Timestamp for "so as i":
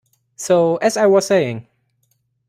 0.35-1.05